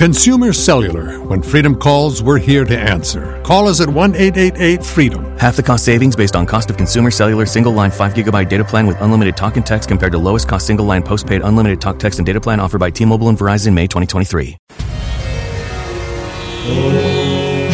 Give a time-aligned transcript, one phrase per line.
[0.00, 1.20] Consumer Cellular.
[1.20, 3.42] When freedom calls, we're here to answer.
[3.42, 5.24] Call us at 1 888 freedom.
[5.38, 8.64] Half the cost savings based on cost of consumer cellular single line 5 gigabyte data
[8.64, 11.98] plan with unlimited talk and text compared to lowest cost single line postpaid unlimited talk,
[11.98, 14.56] text, and data plan offered by T Mobile and Verizon May 2023.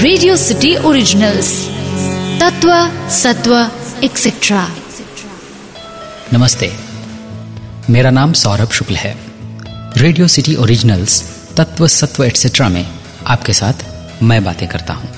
[0.03, 1.51] Radio city originals
[2.41, 2.71] तत्व
[3.17, 3.55] सत्व
[4.05, 4.63] etcetera
[6.35, 6.71] नमस्ते
[7.91, 9.15] मेरा नाम सौरभ शुक्ल है
[9.97, 12.88] radio city originals तत्व सत्व etcetera में
[13.28, 13.74] आपके साथ
[14.24, 15.10] मैं बातें करता हूँ।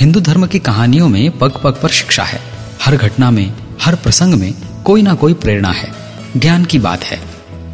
[0.00, 2.40] हिंदू धर्म की कहानियों में पग पग पर शिक्षा है।
[2.82, 5.92] हर घटना में, हर प्रसंग में कोई ना कोई प्रेरणा है।
[6.36, 7.20] ज्ञान की बात है।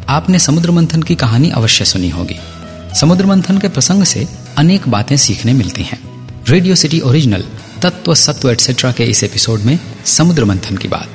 [0.09, 2.39] आपने समुद्र मंथन की कहानी अवश्य सुनी होगी।
[2.95, 7.43] समुद्र मंथन के प्रसंग से अनेक बातें सीखने मिलती हैं। रेडियो सिटी ओरिजिनल,
[7.81, 11.09] तत्व सत्व एटसेट्रा के इस एपिसोड में समुद्र मंथन की बात।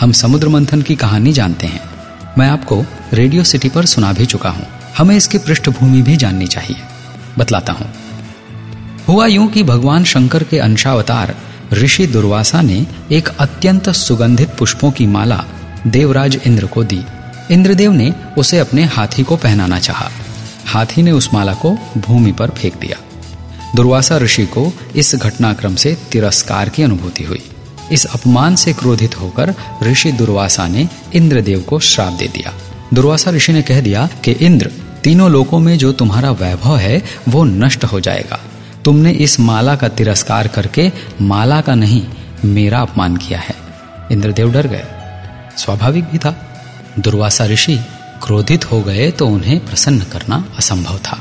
[0.00, 1.80] हम समुद्र मंथन की कहानी जानते हैं।
[2.38, 6.76] मैं आपको रेडियो सिटी पर सुना भी चुका हूँ। हमें इसकी पृष्ठभूमि भी जाननी चाहिए।
[7.38, 7.94] बतलाता हूँ।
[9.08, 11.36] हुआ यूँ कि भगवान शंकर के अंशावतार
[11.72, 15.44] ऋषि दुर्वासा ने एक अत्यंत सुगंधित पुष्पों की माला
[15.86, 17.02] देवराज इंद्र को दी।
[17.50, 20.10] इंद्रदेव ने उसे अपने हाथी को पहनाना चाहा।
[20.66, 22.96] हाथी ने उस माला को भूमि पर फेंक दिया।
[23.76, 27.50] दुर्वासा ऋषि को इस घटनाक्रम से तिरस्कार की अनुभूति हुई।
[27.92, 32.52] इस अपमान से क्रोधित होकर ऋषि दुर्वासा ने इंद्रदेव को श्राप दे दिया।
[32.94, 34.70] दुर्वासा ऋषि ने कह दिया कि, इंद्र
[35.06, 38.40] तीनों लोकों में जो तुम्हारा वैभव है, वो नष्ट हो जाएगा।
[38.84, 42.06] तुमने इस माला का तिरस्कार करके, माला का नहीं,
[42.44, 43.54] मेरा अपमान किया है।
[44.12, 44.84] इंद्रदेव डर गए।
[45.58, 46.34] स्वाभाविक भी था।
[46.98, 47.76] दुर्वासा ऋषि
[48.22, 51.18] क्रोधित हो गए तो उन्हें प्रसन्न करना असंभव था।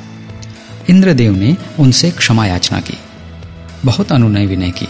[0.89, 2.97] इंद्रदेव ने उनसे क्षमा याचना की।
[3.85, 4.87] बहुत अनुनय विनय की,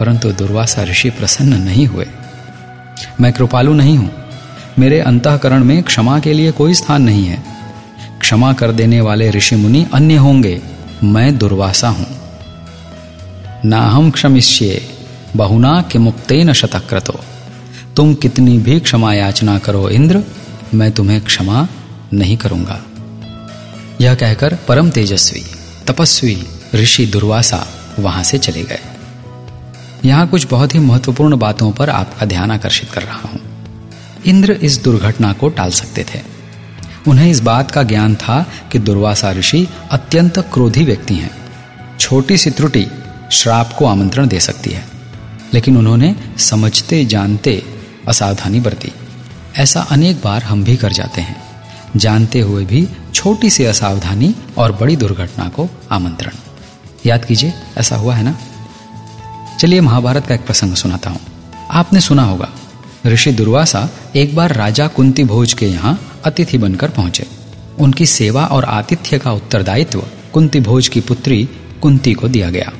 [0.00, 2.06] परंतु दुर्वासा ऋषि प्रसन्न नहीं हुए।
[3.20, 4.10] मैं कृपालु नहीं हूँ।
[4.78, 7.51] मेरे अंतकरण में क्षमा के लिए कोई स्थान नहीं है।
[8.32, 10.62] क्षमा कर देने वाले ऋषि मुनि अन्य होंगे।
[11.04, 12.06] मैं दुर्वासा हूँ।
[13.64, 14.88] ना हम क्षमिष्ये,
[15.36, 17.20] बहुना के मुक्ते न शतक्रतो।
[17.96, 20.24] तुम कितनी भी क्षमा याचना करो इंद्र,
[20.74, 21.68] मैं तुम्हें क्षमा
[22.12, 22.82] नहीं करूँगा।
[24.00, 25.42] यह कहकर परम तेजस्वी,
[25.86, 27.66] तपस्वी ऋषि दुर्वासा
[27.98, 28.80] वहाँ से चले गए।
[30.04, 33.40] यहाँ कुछ बहुत ही महत्वपूर्ण बातों पर आपका ध्यान आकर्षित कर रहा हूँ।
[34.26, 36.31] इंद्र इस दुर्घटना को टाल सकते थे।
[37.08, 41.30] उन्हें इस बात का ज्ञान था कि दुर्वासा ऋषि अत्यंत क्रोधी व्यक्ति हैं।
[42.00, 42.86] छोटी सी त्रुटि
[43.32, 44.84] श्राप को आमंत्रण दे सकती है।
[45.54, 47.64] लेकिन उन्होंने समझते, जानते
[48.08, 48.92] असावधानी बरती।
[49.56, 51.42] ऐसा अनेक बार हम भी कर जाते हैं।
[51.96, 56.32] जानते हुए भी छोटी सी असावधानी और बड़ी दुर्घटना को आमंत्रण।
[57.06, 58.38] याद कीजिए, ऐसा हुआ है ना?
[59.60, 61.20] चलिए महाभारत का एक प्रसंग सुनाता हूँ।
[61.70, 62.48] आपने सुना होगा,
[63.06, 67.26] ऋषि दुर्वासा एक बार राजा कुंती भोज के यहाँ अतिथि बनकर पहुँचे।
[67.78, 71.48] उनकी सेवा और आतिथ्य का उत्तरदायित्व कुंती भोज की पुत्री
[71.82, 72.72] कुंती को दिया गया।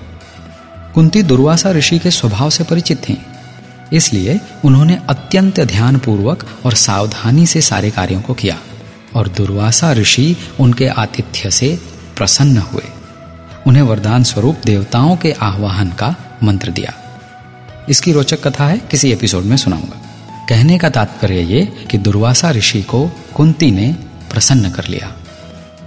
[0.95, 3.17] कुंती दुर्वासा ऋषि के स्वभाव से परिचित थीं,
[3.93, 8.59] इसलिए उन्होंने अत्यंत ध्यानपूर्वक और सावधानी से सारे कार्यों को किया
[9.15, 11.79] और दुर्वासा ऋषि उनके आतिथ्य से
[12.17, 12.85] प्रसन्न हुए।
[13.67, 16.95] उन्हें वरदान स्वरूप देवताओं के आह्वान का मंत्र दिया।
[17.89, 20.01] इसकी रोचक कथा है, किसी एपिसोड में सुनाऊँगा।
[20.49, 23.93] कहने का तात्पर्य ये कि दुर्वासा ऋषि को कुंती ने
[24.31, 25.13] प्रसन्न कर लिया।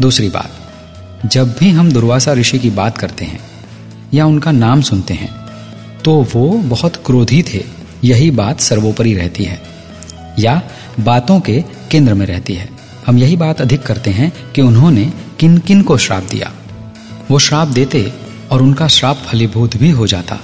[0.01, 0.51] दूसरी बात,
[1.25, 3.39] जब भी हम दुर्वासा ऋषि की बात करते हैं
[4.13, 5.33] या उनका नाम सुनते हैं
[6.03, 7.63] तो वो बहुत क्रोधी थे,
[8.03, 9.61] यही बात सर्वोपरि रहती है,
[10.39, 10.61] या
[10.99, 12.69] बातों के केंद्र में रहती है।
[13.07, 16.51] हम यही बात अधिक करते हैं कि उन्होंने किन किन को श्राप दिया।
[17.31, 18.11] वो श्राप देते
[18.51, 20.39] और उनका श्राप फलीभूत भी हो जाता।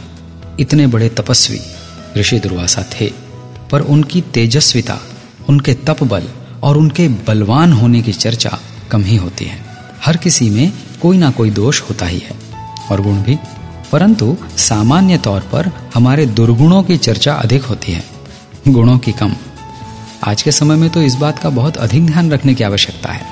[0.59, 1.59] इतने बड़े तपस्वी
[2.17, 3.11] ऋषि दुर्वासा थे।
[3.71, 4.99] पर उनकी तेजस्विता,
[5.49, 6.23] उनके तप बल
[6.63, 8.59] और उनके बलवान होने की चर्चा
[8.91, 9.65] कम ही होती है।
[10.05, 12.31] हर किसी में कोई ना कोई दोष होता ही है।
[12.91, 13.37] और गुण भी।
[13.91, 18.05] परंतु सामान्य तौर पर हमारे दुर्गुणों की चर्चा अधिक होती है।
[18.67, 19.35] गुणों की कम।
[20.23, 23.25] आज के समय में तो इस बात का बहुत अधिक ध्यान रखने की आवश्यकता है।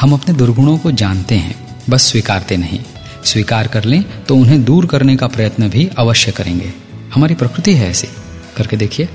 [0.00, 2.80] हम अपने दुर्गुणों को जानते हैं, बस स्वीकारते नहीं।
[3.24, 6.72] स्वीकार कर लें तो उन्हें दूर करने का प्रयत्न भी अवश्य करेंगे।
[7.14, 8.08] हमारी प्रकृति है ऐसी।
[8.56, 9.08] करके देखिए।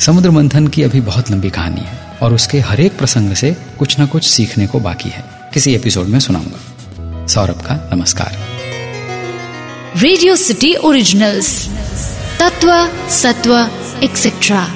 [0.00, 3.98] समुद्र मंथन की अभी बहुत लंबी कहानी है और उसके हर एक प्रसंग से कुछ
[3.98, 5.24] ना कुछ सीखने को बाकी है।
[5.54, 8.38] किसी एपिसोड में सुनाऊँगा। सौरभ का नमस्कार।
[9.96, 11.68] रेडियो सिटी ओरिजिनल्स
[12.40, 13.70] तत्व, सत्व
[14.02, 14.74] एक्सेट्रा